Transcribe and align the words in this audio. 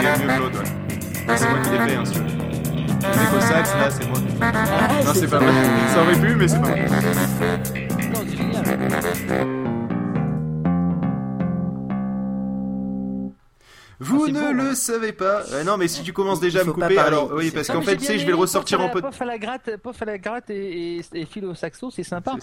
Il 0.00 0.06
est 0.06 0.18
mieux 0.18 0.26
que 0.26 0.38
l'autre. 0.38 0.62
C'est 1.36 1.48
moi 1.48 1.58
qui 1.62 1.70
l'ai 1.70 1.78
fait, 1.78 1.96
hein, 1.96 2.04
celui-là. 2.04 2.32
Le 3.34 3.40
sax, 3.40 3.74
là, 3.74 3.90
c'est 3.90 4.08
moi. 4.08 4.18
Ah, 4.40 4.52
non, 5.04 5.12
c'est 5.14 5.28
pas 5.28 5.40
mal. 5.40 5.54
Ça 5.92 6.02
aurait 6.02 6.16
pu, 6.20 6.34
mais 6.36 6.48
c'est 6.48 6.60
pas 6.60 6.68
mal. 6.68 6.88
Le 14.72 14.76
savez 14.76 15.12
pas. 15.12 15.44
Euh, 15.52 15.64
non, 15.64 15.76
mais 15.76 15.88
si 15.88 16.02
tu 16.02 16.12
commences 16.12 16.40
déjà 16.40 16.60
à 16.60 16.64
me 16.64 16.72
couper, 16.72 16.98
alors 16.98 17.32
oui, 17.32 17.50
parce 17.50 17.68
Non, 17.68 17.76
qu'en 17.76 17.82
fait, 17.82 17.96
tu 17.96 18.04
sais, 18.04 18.18
je 18.18 18.24
vais 18.24 18.32
le 18.32 18.36
ressortir 18.36 18.80
en 18.80 18.88
peu. 18.88 19.00
Pof 19.00 19.22
à 19.22 19.24
la 19.24 19.38
gratte, 19.38 19.76
pof 19.76 20.02
à 20.02 20.04
la 20.04 20.18
gratte 20.18 20.50
et, 20.50 20.98
et, 20.98 21.04
et 21.14 21.24
fil 21.26 21.44
au 21.44 21.54
saxo, 21.54 21.90
c'est 21.90 22.02
sympa. 22.02 22.34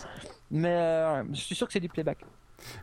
Mais 0.50 0.74
euh, 0.74 1.24
je 1.34 1.40
suis 1.42 1.56
sûr 1.56 1.68
que 1.68 1.74
c'est 1.74 1.80
du 1.80 1.90
playback. 1.90 2.20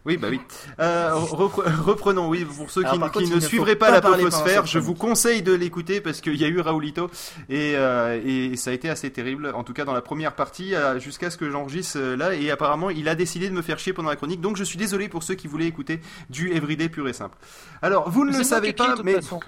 Oui, 0.04 0.16
bah 0.16 0.28
oui. 0.30 0.40
Euh, 0.80 1.10
repre- 1.14 1.64
reprenons, 1.80 2.28
oui, 2.28 2.44
pour 2.44 2.70
ceux 2.70 2.82
qui, 2.82 2.86
Alors, 2.88 3.00
par 3.00 3.10
qui 3.12 3.24
contre, 3.24 3.34
ne 3.34 3.40
suivraient 3.40 3.76
pas, 3.76 3.86
pas 3.86 3.92
la 3.92 4.16
Poposphère, 4.16 4.66
je 4.66 4.78
vous 4.78 4.94
conseille 4.94 5.42
de 5.42 5.52
l'écouter 5.52 6.00
parce 6.00 6.20
qu'il 6.20 6.36
y 6.36 6.44
a 6.44 6.48
eu 6.48 6.60
Raoulito 6.60 7.10
et, 7.48 7.74
euh, 7.76 8.20
et 8.24 8.56
ça 8.56 8.70
a 8.70 8.72
été 8.72 8.88
assez 8.88 9.10
terrible, 9.10 9.52
en 9.54 9.64
tout 9.64 9.72
cas 9.72 9.84
dans 9.84 9.92
la 9.92 10.02
première 10.02 10.34
partie, 10.34 10.74
euh, 10.74 10.98
jusqu'à 11.00 11.30
ce 11.30 11.36
que 11.36 11.50
j'enregistre 11.50 11.98
euh, 11.98 12.16
là, 12.16 12.34
et 12.34 12.50
apparemment 12.50 12.90
il 12.90 13.08
a 13.08 13.14
décidé 13.14 13.48
de 13.48 13.54
me 13.54 13.62
faire 13.62 13.78
chier 13.78 13.92
pendant 13.92 14.10
la 14.10 14.16
chronique, 14.16 14.40
donc 14.40 14.56
je 14.56 14.64
suis 14.64 14.78
désolé 14.78 15.08
pour 15.08 15.22
ceux 15.22 15.34
qui 15.34 15.48
voulaient 15.48 15.66
écouter 15.66 16.00
du 16.30 16.52
Everyday 16.52 16.88
pur 16.88 17.08
et 17.08 17.12
simple. 17.12 17.36
Alors, 17.82 18.10
vous 18.10 18.24
ne 18.24 18.36
le 18.36 18.44
savez 18.44 18.72
pas, 18.72 18.94
mais... 19.04 19.14
façon. 19.14 19.40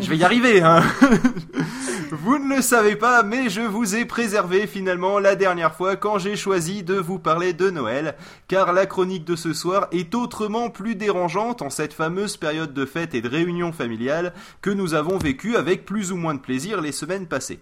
Je 0.00 0.08
vais 0.08 0.16
y 0.16 0.24
arriver, 0.24 0.62
hein. 0.62 0.82
vous 2.12 2.38
ne 2.38 2.56
le 2.56 2.62
savez 2.62 2.96
pas, 2.96 3.22
mais 3.22 3.48
je 3.48 3.60
vous 3.60 3.94
ai 3.94 4.04
préservé 4.04 4.66
finalement 4.66 5.18
la 5.18 5.36
dernière 5.36 5.74
fois 5.74 5.96
quand 5.96 6.18
j'ai 6.18 6.36
choisi 6.36 6.82
de 6.82 6.94
vous 6.94 7.18
parler 7.18 7.52
de 7.52 7.70
Noël, 7.70 8.16
car 8.46 8.72
la 8.72 8.86
chronique 8.86 9.24
de 9.24 9.36
ce 9.36 9.52
soir 9.52 9.88
est 9.92 10.14
autrement 10.14 10.70
plus 10.70 10.94
dérangeante 10.94 11.62
en 11.62 11.70
cette 11.70 11.92
fameuse 11.92 12.36
période 12.36 12.72
de 12.72 12.86
fête 12.86 13.14
et 13.14 13.20
de 13.20 13.28
réunion 13.28 13.72
familiale 13.72 14.32
que 14.62 14.70
nous 14.70 14.94
avons 14.94 15.18
vécue 15.18 15.56
avec 15.56 15.84
plus 15.84 16.12
ou 16.12 16.16
moins 16.16 16.34
de 16.34 16.40
plaisir 16.40 16.80
les 16.80 16.92
semaines 16.92 17.26
passées. 17.26 17.60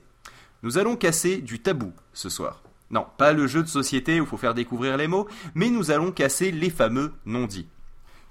Nous 0.63 0.79
allons 0.79 0.97
casser 0.97 1.39
du 1.39 1.61
tabou 1.61 1.93
ce 2.13 2.29
soir. 2.29 2.63
Non, 2.91 3.07
pas 3.19 3.33
le 3.33 3.47
jeu 3.47 3.63
de 3.63 3.69
société 3.69 4.21
où 4.21 4.25
il 4.25 4.29
faut 4.29 4.37
faire 4.37 4.55
découvrir 4.55 4.97
les 4.97 5.09
mots, 5.09 5.27
mais 5.55 5.71
nous 5.71 5.91
allons 5.91 6.13
casser 6.13 6.53
les 6.53 6.71
fameux 6.71 7.13
non-dits. 7.25 7.69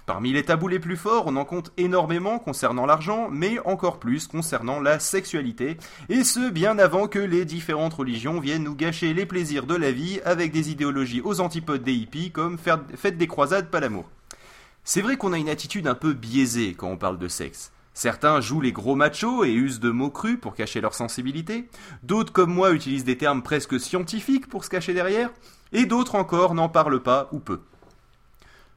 Parmi 0.06 0.32
les 0.32 0.44
tabous 0.44 0.68
les 0.68 0.78
plus 0.78 0.96
forts, 0.96 1.24
on 1.26 1.34
en 1.34 1.44
compte 1.44 1.72
énormément 1.76 2.38
concernant 2.38 2.86
l'argent, 2.86 3.28
mais 3.28 3.58
encore 3.64 3.98
plus 3.98 4.28
concernant 4.28 4.78
la 4.78 5.00
sexualité, 5.00 5.78
et 6.08 6.22
ce 6.22 6.48
bien 6.48 6.78
avant 6.78 7.08
que 7.08 7.18
les 7.18 7.44
différentes 7.44 7.94
religions 7.94 8.38
viennent 8.38 8.62
nous 8.62 8.76
gâcher 8.76 9.12
les 9.14 9.26
plaisirs 9.26 9.66
de 9.66 9.74
la 9.74 9.90
vie 9.90 10.20
avec 10.24 10.52
des 10.52 10.70
idéologies 10.70 11.22
aux 11.22 11.40
antipodes 11.40 11.82
des 11.82 11.92
hippies 11.92 12.30
comme 12.30 12.56
faites 12.56 13.18
des 13.18 13.26
croisades, 13.26 13.68
pas 13.68 13.80
l'amour. 13.80 14.08
C'est 14.84 15.02
vrai 15.02 15.16
qu'on 15.16 15.32
a 15.32 15.38
une 15.38 15.48
attitude 15.48 15.88
un 15.88 15.96
peu 15.96 16.12
biaisée 16.12 16.74
quand 16.74 16.88
on 16.88 16.96
parle 16.96 17.18
de 17.18 17.26
sexe. 17.26 17.72
Certains 17.92 18.40
jouent 18.40 18.60
les 18.60 18.70
gros 18.70 18.94
machos 18.94 19.44
et 19.44 19.52
usent 19.52 19.80
de 19.80 19.90
mots 19.90 20.10
crus 20.10 20.38
pour 20.40 20.54
cacher 20.54 20.80
leur 20.80 20.94
sensibilité, 20.94 21.68
d'autres 22.04 22.32
comme 22.32 22.54
moi 22.54 22.70
utilisent 22.72 23.04
des 23.04 23.18
termes 23.18 23.42
presque 23.42 23.80
scientifiques 23.80 24.48
pour 24.48 24.64
se 24.64 24.70
cacher 24.70 24.94
derrière, 24.94 25.30
et 25.72 25.84
d'autres 25.84 26.14
encore 26.14 26.54
n'en 26.54 26.68
parlent 26.68 27.02
pas 27.02 27.28
ou 27.32 27.40
peu. 27.40 27.60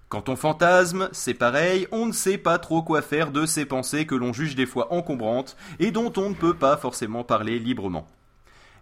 Quand 0.09 0.27
on 0.27 0.35
fantasme, 0.35 1.07
c'est 1.11 1.35
pareil, 1.35 1.87
on 1.91 2.07
ne 2.07 2.11
sait 2.13 2.39
pas 2.39 2.57
trop 2.57 2.81
quoi 2.81 3.03
faire 3.03 3.29
de 3.29 3.45
ces 3.45 3.65
pensées 3.65 4.07
que 4.07 4.15
l'on 4.15 4.33
juge 4.33 4.55
des 4.55 4.65
fois 4.65 4.91
encombrantes 4.91 5.55
et 5.77 5.91
dont 5.91 6.11
on 6.17 6.31
ne 6.31 6.35
peut 6.35 6.55
pas 6.55 6.77
forcément 6.77 7.23
parler 7.23 7.59
librement. 7.59 8.07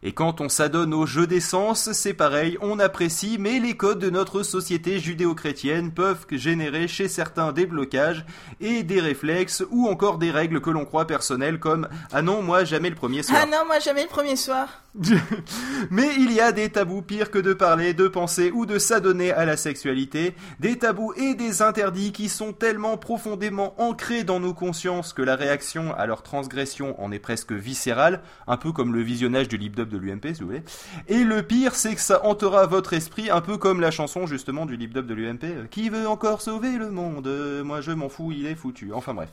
Et 0.03 0.13
quand 0.13 0.39
on 0.39 0.47
s'adonne 0.47 0.93
au 0.93 1.05
jeu 1.05 1.27
des 1.27 1.41
sens, 1.41 1.91
c'est 1.91 2.13
pareil, 2.13 2.57
on 2.61 2.79
apprécie, 2.79 3.35
mais 3.39 3.59
les 3.59 3.75
codes 3.75 3.99
de 3.99 4.09
notre 4.09 4.41
société 4.41 4.99
judéo-chrétienne 4.99 5.91
peuvent 5.91 6.25
générer 6.31 6.87
chez 6.87 7.09
certains 7.09 7.51
des 7.51 7.65
blocages 7.65 8.23
et 8.61 8.83
des 8.83 9.01
réflexes 9.01 9.65
ou 9.69 9.89
encore 9.89 10.19
des 10.19 10.31
règles 10.31 10.61
que 10.61 10.69
l'on 10.69 10.85
croit 10.85 11.07
personnelles 11.07 11.59
comme 11.59 11.89
Ah 12.13 12.21
non, 12.21 12.41
moi 12.41 12.63
jamais 12.63 12.89
le 12.89 12.95
premier 12.95 13.23
soir. 13.23 13.39
Ah 13.41 13.45
non, 13.45 13.65
moi 13.65 13.79
jamais 13.79 14.03
le 14.03 14.07
premier 14.07 14.37
soir. 14.37 14.69
Mais 15.91 16.09
il 16.17 16.31
y 16.31 16.39
a 16.39 16.51
des 16.51 16.69
tabous 16.69 17.01
pires 17.01 17.29
que 17.29 17.37
de 17.37 17.53
parler, 17.53 17.93
de 17.93 18.07
penser 18.07 18.51
ou 18.51 18.65
de 18.65 18.79
s'adonner 18.79 19.31
à 19.31 19.45
la 19.45 19.57
sexualité, 19.57 20.35
des 20.59 20.77
tabous 20.77 21.13
et 21.15 21.35
des 21.35 21.61
interdits 21.61 22.11
qui 22.11 22.29
sont 22.29 22.53
tellement 22.53 22.97
profondément 22.97 23.79
ancrés 23.81 24.23
dans 24.23 24.39
nos 24.39 24.53
consciences 24.53 25.13
que 25.13 25.21
la 25.21 25.35
réaction 25.35 25.93
à 25.93 26.05
leur 26.07 26.23
transgression 26.23 26.99
en 27.01 27.11
est 27.11 27.19
presque 27.19 27.51
viscérale, 27.51 28.21
un 28.47 28.57
peu 28.57 28.71
comme 28.71 28.93
le 28.93 29.01
visionnage 29.01 29.47
du 29.47 29.57
lip-dub 29.57 29.89
de 29.89 29.97
l'UMP 29.97 30.33
si 30.33 30.41
vous 30.41 30.47
voulez. 30.47 30.63
Et 31.07 31.23
le 31.23 31.43
pire 31.43 31.75
c'est 31.75 31.93
que 31.93 32.01
ça 32.01 32.25
hantera 32.25 32.65
votre 32.65 32.93
esprit, 32.93 33.29
un 33.29 33.41
peu 33.41 33.57
comme 33.57 33.81
la 33.81 33.91
chanson 33.91 34.25
justement 34.25 34.65
du 34.65 34.77
lip-dub 34.77 35.05
de 35.05 35.13
l'UMP, 35.13 35.43
euh, 35.43 35.65
Qui 35.69 35.89
veut 35.89 36.07
encore 36.07 36.41
sauver 36.41 36.71
le 36.77 36.89
monde? 36.89 37.27
Euh, 37.27 37.63
Moi 37.63 37.81
je 37.81 37.91
m'en 37.91 38.09
fous, 38.09 38.31
il 38.31 38.47
est 38.47 38.55
foutu. 38.55 38.91
Enfin 38.93 39.13
bref. 39.13 39.29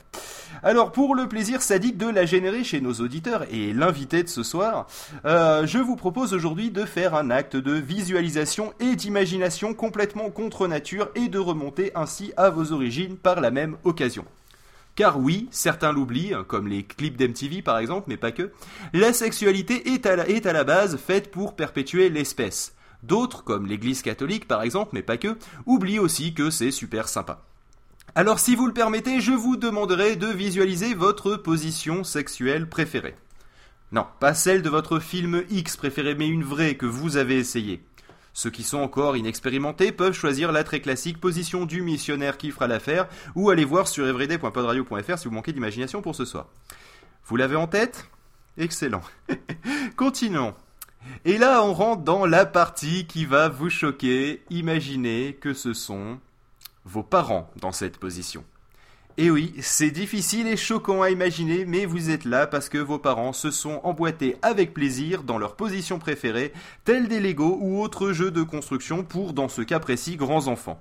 Alors 0.63 0.91
pour 0.91 1.15
le 1.15 1.27
plaisir 1.27 1.61
sadique 1.61 1.97
de 1.97 2.07
la 2.07 2.25
générer 2.25 2.63
chez 2.63 2.81
nos 2.81 2.93
auditeurs 2.93 3.45
et 3.51 3.73
l'invité 3.73 4.23
de 4.23 4.29
ce 4.29 4.43
soir, 4.43 4.87
euh, 5.25 5.65
je 5.65 5.77
vous 5.77 5.95
propose 5.95 6.33
aujourd'hui 6.33 6.71
de 6.71 6.85
faire 6.85 7.15
un 7.15 7.29
acte 7.29 7.55
de 7.55 7.73
visualisation 7.73 8.73
et 8.79 8.95
d'imagination 8.95 9.73
complètement 9.73 10.29
contre 10.29 10.67
nature 10.67 11.09
et 11.15 11.27
de 11.27 11.39
remonter 11.39 11.91
ainsi 11.95 12.33
à 12.37 12.49
vos 12.49 12.71
origines 12.71 13.17
par 13.17 13.41
la 13.41 13.51
même 13.51 13.77
occasion. 13.83 14.25
Car 14.95 15.19
oui, 15.19 15.49
certains 15.51 15.91
l'oublient, 15.91 16.35
comme 16.47 16.67
les 16.67 16.83
clips 16.83 17.17
d'MTV 17.17 17.61
par 17.61 17.79
exemple, 17.79 18.05
mais 18.07 18.17
pas 18.17 18.31
que, 18.31 18.51
la 18.93 19.11
sexualité 19.11 19.93
est 19.93 20.05
à 20.05 20.15
la, 20.15 20.27
est 20.29 20.45
à 20.45 20.53
la 20.53 20.63
base 20.63 20.97
faite 20.97 21.31
pour 21.31 21.55
perpétuer 21.55 22.09
l'espèce. 22.09 22.73
D'autres, 23.03 23.43
comme 23.43 23.67
l'église 23.67 24.01
catholique 24.01 24.47
par 24.47 24.63
exemple, 24.63 24.91
mais 24.93 25.03
pas 25.03 25.17
que, 25.17 25.37
oublient 25.65 25.99
aussi 25.99 26.33
que 26.33 26.49
c'est 26.49 26.71
super 26.71 27.09
sympa. 27.09 27.43
Alors 28.17 28.39
si 28.39 28.55
vous 28.55 28.65
le 28.65 28.71
permettez, 28.71 29.19
je 29.19 29.33
vous 29.33 29.57
demanderai 29.57 30.15
de 30.15 30.27
visualiser 30.27 30.93
votre 30.93 31.35
position 31.35 32.05
sexuelle 32.05 32.69
préférée. 32.69 33.17
Non, 33.91 34.07
pas 34.21 34.33
celle 34.33 34.61
de 34.61 34.69
votre 34.69 34.99
film 34.99 35.43
X 35.49 35.75
préféré, 35.75 36.15
mais 36.15 36.29
une 36.29 36.45
vraie 36.45 36.75
que 36.75 36.85
vous 36.85 37.17
avez 37.17 37.37
essayée. 37.37 37.83
Ceux 38.31 38.49
qui 38.49 38.63
sont 38.63 38.77
encore 38.77 39.17
inexpérimentés 39.17 39.91
peuvent 39.91 40.13
choisir 40.13 40.53
la 40.53 40.63
très 40.63 40.79
classique 40.79 41.19
position 41.19 41.65
du 41.65 41.81
missionnaire 41.81 42.37
qui 42.37 42.51
fera 42.51 42.67
l'affaire, 42.67 43.09
ou 43.35 43.49
aller 43.49 43.65
voir 43.65 43.85
sur 43.85 44.07
everyday.podradio.fr 44.07 45.17
si 45.17 45.27
vous 45.27 45.33
manquez 45.33 45.51
d'imagination 45.51 46.01
pour 46.01 46.15
ce 46.15 46.23
soir. 46.23 46.47
Vous 47.25 47.35
l'avez 47.35 47.57
en 47.57 47.67
tête? 47.67 48.09
Excellent. 48.57 49.01
Continuons. 49.97 50.53
Et 51.25 51.37
là, 51.37 51.61
on 51.61 51.73
rentre 51.73 52.03
dans 52.03 52.25
la 52.25 52.45
partie 52.45 53.07
qui 53.07 53.25
va 53.25 53.49
vous 53.49 53.69
choquer. 53.69 54.41
Imaginez 54.49 55.37
que 55.41 55.53
ce 55.53 55.73
sont 55.73 56.19
vos 56.85 57.03
parents 57.03 57.51
dans 57.59 57.71
cette 57.71 57.97
position. 57.97 58.43
Et 59.17 59.31
oui, 59.31 59.53
c'est 59.61 59.91
difficile 59.91 60.45
et 60.45 60.57
choquant 60.57 61.01
à 61.01 61.09
imaginer, 61.09 61.63
mais 61.63 61.85
vous 61.85 62.09
êtes 62.09 62.25
là 62.25 62.47
parce 62.47 62.67
que 62.67 62.77
vos 62.77 62.99
parents 62.99 63.31
se 63.31 63.49
sont 63.49 63.79
emboîtés 63.83 64.35
avec 64.41 64.73
plaisir 64.73 65.23
dans 65.23 65.37
leur 65.37 65.55
position 65.55 65.99
préférée, 65.99 66.51
tels 66.83 67.07
des 67.07 67.21
Lego 67.21 67.57
ou 67.61 67.81
autres 67.81 68.11
jeux 68.11 68.31
de 68.31 68.43
construction 68.43 69.03
pour, 69.03 69.31
dans 69.31 69.47
ce 69.47 69.61
cas 69.61 69.79
précis, 69.79 70.17
grands 70.17 70.47
enfants. 70.47 70.79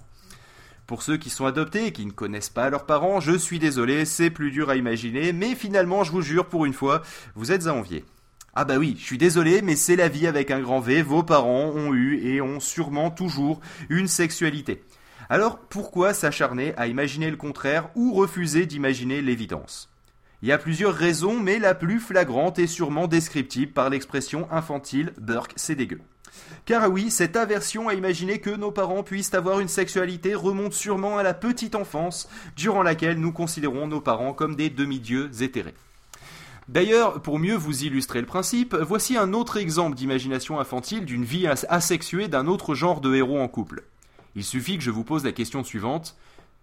Pour 0.88 1.03
ceux 1.03 1.16
qui 1.16 1.31
sont 1.31 1.47
adoptés 1.47 1.87
et 1.87 1.92
qui 1.92 2.04
ne 2.04 2.10
connaissent 2.10 2.50
pas 2.50 2.71
leurs 2.71 2.86
parents, 2.86 3.21
je 3.21 3.38
suis 3.38 3.60
désolé, 3.60 4.04
c'est 4.04 4.31
plus 4.31 4.50
dur 4.50 4.69
à 4.69 4.76
imaginer, 4.76 5.32
mais 5.32 5.54
finalement, 5.54 6.03
je 6.03 6.10
vous 6.10 6.21
jure, 6.21 6.47
pour 6.47 6.66
une 6.66 6.75
fois, 6.75 7.03
vous 7.36 7.53
êtes 7.53 7.69
à 7.69 7.75
envier. 7.75 8.04
Ah 8.56 8.65
bah 8.65 8.78
oui, 8.78 8.97
je 8.98 9.04
suis 9.04 9.19
désolé, 9.19 9.62
mais 9.62 9.76
c'est 9.76 9.97
la 9.97 10.09
vie 10.09 10.26
avec 10.26 10.50
un 10.50 10.60
grand 10.60 10.81
V, 10.81 11.03
vos 11.03 11.22
parents 11.22 11.71
ont 11.71 11.94
eu 11.94 12.19
et 12.26 12.41
ont 12.41 12.60
sûrement 12.60 13.10
toujours 13.10 13.60
une 13.88 14.09
sexualité. 14.09 14.82
Alors 15.30 15.58
pourquoi 15.58 16.14
s'acharner 16.14 16.74
à 16.76 16.86
imaginer 16.86 17.30
le 17.30 17.36
contraire 17.36 17.88
ou 17.94 18.12
refuser 18.12 18.66
d'imaginer 18.66 19.22
l'évidence? 19.22 19.91
Il 20.42 20.48
y 20.48 20.53
a 20.53 20.59
plusieurs 20.59 20.94
raisons, 20.94 21.41
mais 21.41 21.59
la 21.59 21.74
plus 21.74 22.00
flagrante 22.00 22.59
est 22.59 22.66
sûrement 22.66 23.06
descriptible 23.06 23.72
par 23.72 23.88
l'expression 23.88 24.47
infantile 24.50 25.15
Burke, 25.18 25.54
c'est 25.56 25.74
dégueu. 25.74 26.00
Car 26.66 26.91
oui, 26.91 27.10
cette 27.10 27.36
aversion 27.36 27.88
à 27.88 27.94
imaginer 27.94 28.41
que 28.41 28.50
nos 28.50 28.71
parents 28.71 29.03
puissent 29.03 29.32
avoir 29.34 29.60
une 29.60 29.68
sexualité 29.68 30.34
remonte 30.34 30.74
sûrement 30.74 31.16
à 31.16 31.22
la 31.22 31.32
petite 31.32 31.74
enfance, 31.74 32.28
durant 32.56 32.82
laquelle 32.82 33.18
nous 33.18 33.32
considérons 33.32 33.86
nos 33.86 34.00
parents 34.00 34.34
comme 34.34 34.56
des 34.56 34.68
demi-dieux 34.68 35.30
éthérés. 35.41 35.74
D'ailleurs, 36.68 37.20
pour 37.22 37.38
mieux 37.38 37.56
vous 37.56 37.84
illustrer 37.84 38.20
le 38.20 38.27
principe, 38.27 38.74
voici 38.74 39.16
un 39.16 39.32
autre 39.32 39.59
exemple 39.59 39.97
d'imagination 39.97 40.59
infantile 40.59 41.04
d'une 41.04 41.24
vie 41.24 41.47
as- 41.47 41.66
asexuée 41.68 42.28
d'un 42.28 42.47
autre 42.47 42.74
genre 42.74 43.00
de 43.00 43.15
héros 43.15 43.38
en 43.38 43.48
couple. 43.48 43.84
Il 44.36 44.45
suffit 44.45 44.78
que 44.78 44.84
je 44.84 44.91
vous 44.91 45.04
pose 45.04 45.25
la 45.25 45.33
question 45.33 45.65
suivante. 45.65 46.16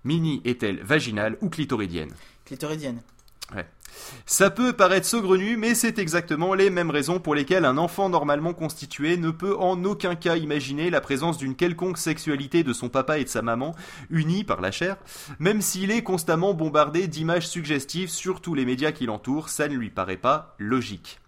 Minnie 0.03 0.41
est-elle 0.45 0.81
vaginale 0.83 1.37
ou 1.41 1.49
clitoridienne 1.49 2.11
Clitoridienne. 2.45 3.01
Ça 4.25 4.49
peut 4.49 4.73
paraître 4.73 5.05
saugrenu, 5.05 5.57
mais 5.57 5.75
c'est 5.75 5.99
exactement 5.99 6.53
les 6.53 6.69
mêmes 6.69 6.89
raisons 6.89 7.19
pour 7.19 7.35
lesquelles 7.35 7.65
un 7.65 7.77
enfant 7.77 8.09
normalement 8.09 8.53
constitué 8.53 9.17
ne 9.17 9.31
peut 9.31 9.55
en 9.57 9.83
aucun 9.83 10.15
cas 10.15 10.37
imaginer 10.37 10.89
la 10.89 11.01
présence 11.01 11.37
d'une 11.37 11.55
quelconque 11.55 11.97
sexualité 11.97 12.63
de 12.63 12.73
son 12.73 12.89
papa 12.89 13.19
et 13.19 13.23
de 13.23 13.29
sa 13.29 13.41
maman, 13.41 13.75
unis 14.09 14.43
par 14.43 14.61
la 14.61 14.71
chair, 14.71 14.97
même 15.39 15.61
s'il 15.61 15.91
est 15.91 16.03
constamment 16.03 16.53
bombardé 16.53 17.07
d'images 17.07 17.47
suggestives 17.47 18.09
sur 18.09 18.41
tous 18.41 18.53
les 18.53 18.65
médias 18.65 18.91
qui 18.91 19.05
l'entourent, 19.05 19.49
ça 19.49 19.67
ne 19.67 19.75
lui 19.75 19.89
paraît 19.89 20.17
pas 20.17 20.55
logique. 20.57 21.20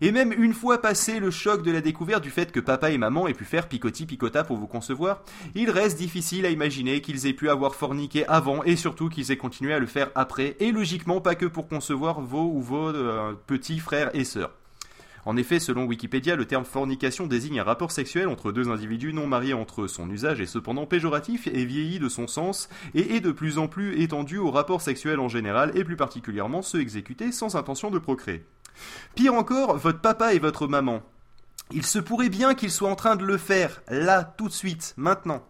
Et 0.00 0.12
même 0.12 0.32
une 0.32 0.54
fois 0.54 0.80
passé 0.80 1.18
le 1.18 1.30
choc 1.30 1.62
de 1.62 1.72
la 1.72 1.80
découverte 1.80 2.22
du 2.22 2.30
fait 2.30 2.52
que 2.52 2.60
papa 2.60 2.90
et 2.90 2.98
maman 2.98 3.26
aient 3.26 3.34
pu 3.34 3.44
faire 3.44 3.68
picoti 3.68 4.06
picota 4.06 4.44
pour 4.44 4.56
vous 4.56 4.68
concevoir, 4.68 5.22
il 5.54 5.70
reste 5.70 5.98
difficile 5.98 6.46
à 6.46 6.50
imaginer 6.50 7.00
qu'ils 7.00 7.26
aient 7.26 7.32
pu 7.32 7.50
avoir 7.50 7.74
forniqué 7.74 8.26
avant 8.26 8.62
et 8.62 8.76
surtout 8.76 9.08
qu'ils 9.08 9.32
aient 9.32 9.36
continué 9.36 9.74
à 9.74 9.80
le 9.80 9.86
faire 9.86 10.10
après, 10.14 10.56
et 10.60 10.70
logiquement 10.70 11.20
pas 11.20 11.34
que 11.34 11.46
pour 11.46 11.68
concevoir 11.68 12.20
vos 12.20 12.52
ou 12.52 12.60
vos 12.60 12.88
euh, 12.88 13.32
petits 13.46 13.80
frères 13.80 14.10
et 14.14 14.24
sœurs. 14.24 14.52
En 15.24 15.36
effet, 15.36 15.58
selon 15.58 15.84
Wikipédia, 15.84 16.36
le 16.36 16.46
terme 16.46 16.64
fornication 16.64 17.26
désigne 17.26 17.60
un 17.60 17.64
rapport 17.64 17.90
sexuel 17.90 18.28
entre 18.28 18.52
deux 18.52 18.70
individus 18.70 19.12
non 19.12 19.26
mariés 19.26 19.52
entre 19.52 19.82
eux. 19.82 19.88
Son 19.88 20.08
usage 20.08 20.40
est 20.40 20.46
cependant 20.46 20.86
péjoratif 20.86 21.48
et 21.48 21.64
vieilli 21.66 21.98
de 21.98 22.08
son 22.08 22.26
sens 22.26 22.70
et 22.94 23.16
est 23.16 23.20
de 23.20 23.32
plus 23.32 23.58
en 23.58 23.68
plus 23.68 24.00
étendu 24.00 24.38
aux 24.38 24.50
rapports 24.50 24.80
sexuels 24.80 25.20
en 25.20 25.28
général 25.28 25.72
et 25.74 25.84
plus 25.84 25.96
particulièrement 25.96 26.62
ceux 26.62 26.80
exécutés 26.80 27.30
sans 27.30 27.56
intention 27.56 27.90
de 27.90 27.98
procréer. 27.98 28.44
Pire 29.14 29.34
encore, 29.34 29.76
votre 29.76 30.00
papa 30.00 30.34
et 30.34 30.38
votre 30.38 30.66
maman. 30.66 31.02
Il 31.70 31.84
se 31.84 31.98
pourrait 31.98 32.28
bien 32.28 32.54
qu'ils 32.54 32.70
soient 32.70 32.90
en 32.90 32.96
train 32.96 33.16
de 33.16 33.24
le 33.24 33.36
faire, 33.36 33.82
là, 33.88 34.24
tout 34.24 34.48
de 34.48 34.52
suite, 34.52 34.94
maintenant. 34.96 35.42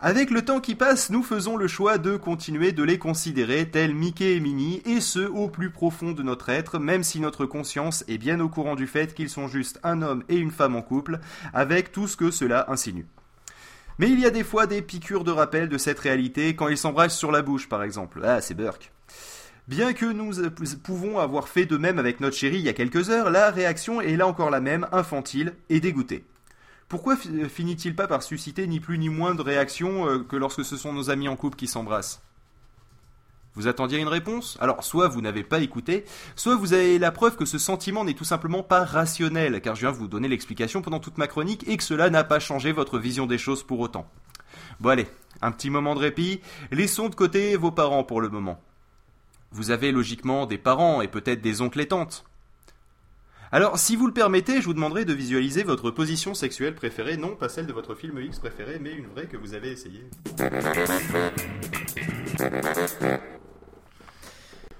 Avec 0.00 0.30
le 0.30 0.44
temps 0.44 0.60
qui 0.60 0.74
passe, 0.74 1.10
nous 1.10 1.22
faisons 1.22 1.56
le 1.56 1.68
choix 1.68 1.98
de 1.98 2.16
continuer 2.16 2.72
de 2.72 2.82
les 2.82 2.98
considérer 2.98 3.68
tels 3.68 3.94
Mickey 3.94 4.36
et 4.36 4.40
Minnie, 4.40 4.82
et 4.84 5.00
ce 5.00 5.20
au 5.20 5.48
plus 5.48 5.70
profond 5.70 6.12
de 6.12 6.22
notre 6.22 6.50
être, 6.50 6.78
même 6.78 7.02
si 7.02 7.18
notre 7.20 7.46
conscience 7.46 8.04
est 8.06 8.18
bien 8.18 8.40
au 8.40 8.48
courant 8.48 8.76
du 8.76 8.86
fait 8.86 9.14
qu'ils 9.14 9.30
sont 9.30 9.48
juste 9.48 9.80
un 9.82 10.02
homme 10.02 10.22
et 10.28 10.36
une 10.36 10.50
femme 10.50 10.76
en 10.76 10.82
couple, 10.82 11.20
avec 11.54 11.92
tout 11.92 12.08
ce 12.08 12.16
que 12.16 12.30
cela 12.30 12.70
insinue. 12.70 13.06
Mais 13.98 14.10
il 14.10 14.20
y 14.20 14.26
a 14.26 14.30
des 14.30 14.44
fois 14.44 14.66
des 14.66 14.82
piqûres 14.82 15.24
de 15.24 15.30
rappel 15.30 15.68
de 15.68 15.78
cette 15.78 15.98
réalité 15.98 16.54
quand 16.54 16.68
ils 16.68 16.76
s'embrassent 16.76 17.16
sur 17.16 17.32
la 17.32 17.40
bouche, 17.40 17.68
par 17.68 17.82
exemple. 17.82 18.20
Ah, 18.24 18.42
c'est 18.42 18.54
Burke. 18.54 18.92
Bien 19.68 19.94
que 19.94 20.06
nous 20.06 20.32
pouvons 20.84 21.18
avoir 21.18 21.48
fait 21.48 21.66
de 21.66 21.76
même 21.76 21.98
avec 21.98 22.20
notre 22.20 22.36
chérie 22.36 22.58
il 22.58 22.64
y 22.64 22.68
a 22.68 22.72
quelques 22.72 23.10
heures, 23.10 23.30
la 23.30 23.50
réaction 23.50 24.00
est 24.00 24.16
là 24.16 24.28
encore 24.28 24.50
la 24.50 24.60
même, 24.60 24.86
infantile 24.92 25.54
et 25.70 25.80
dégoûtée. 25.80 26.24
Pourquoi 26.88 27.16
finit-il 27.16 27.96
pas 27.96 28.06
par 28.06 28.22
susciter 28.22 28.68
ni 28.68 28.78
plus 28.78 28.96
ni 28.96 29.08
moins 29.08 29.34
de 29.34 29.42
réactions 29.42 30.08
euh, 30.08 30.18
que 30.20 30.36
lorsque 30.36 30.64
ce 30.64 30.76
sont 30.76 30.92
nos 30.92 31.10
amis 31.10 31.26
en 31.26 31.34
couple 31.34 31.56
qui 31.56 31.66
s'embrassent? 31.66 32.22
Vous 33.56 33.66
attendiez 33.66 33.98
une 33.98 34.06
réponse? 34.06 34.56
Alors 34.60 34.84
soit 34.84 35.08
vous 35.08 35.20
n'avez 35.20 35.42
pas 35.42 35.58
écouté, 35.58 36.04
soit 36.36 36.54
vous 36.54 36.72
avez 36.72 37.00
la 37.00 37.10
preuve 37.10 37.34
que 37.34 37.44
ce 37.44 37.58
sentiment 37.58 38.04
n'est 38.04 38.14
tout 38.14 38.22
simplement 38.22 38.62
pas 38.62 38.84
rationnel, 38.84 39.60
car 39.60 39.74
je 39.74 39.80
viens 39.80 39.90
vous 39.90 40.06
donner 40.06 40.28
l'explication 40.28 40.80
pendant 40.80 41.00
toute 41.00 41.18
ma 41.18 41.26
chronique 41.26 41.66
et 41.66 41.76
que 41.76 41.82
cela 41.82 42.08
n'a 42.08 42.22
pas 42.22 42.38
changé 42.38 42.70
votre 42.70 43.00
vision 43.00 43.26
des 43.26 43.38
choses 43.38 43.64
pour 43.64 43.80
autant. 43.80 44.08
Bon 44.78 44.90
allez, 44.90 45.08
un 45.42 45.50
petit 45.50 45.70
moment 45.70 45.96
de 45.96 46.00
répit, 46.00 46.40
laissons 46.70 47.08
de 47.08 47.16
côté 47.16 47.56
vos 47.56 47.72
parents 47.72 48.04
pour 48.04 48.20
le 48.20 48.28
moment. 48.28 48.62
Vous 49.50 49.70
avez 49.70 49.92
logiquement 49.92 50.46
des 50.46 50.58
parents 50.58 51.02
et 51.02 51.08
peut-être 51.08 51.40
des 51.40 51.60
oncles 51.60 51.80
et 51.80 51.88
tantes. 51.88 52.24
Alors, 53.52 53.78
si 53.78 53.94
vous 53.94 54.06
le 54.06 54.12
permettez, 54.12 54.60
je 54.60 54.66
vous 54.66 54.74
demanderai 54.74 55.04
de 55.04 55.12
visualiser 55.12 55.62
votre 55.62 55.90
position 55.90 56.34
sexuelle 56.34 56.74
préférée, 56.74 57.16
non 57.16 57.36
pas 57.36 57.48
celle 57.48 57.66
de 57.66 57.72
votre 57.72 57.94
film 57.94 58.18
X 58.20 58.40
préféré, 58.40 58.78
mais 58.80 58.92
une 58.92 59.06
vraie 59.06 59.26
que 59.26 59.36
vous 59.36 59.54
avez 59.54 59.70
essayée. 59.70 60.04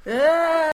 Euh, 0.08 0.70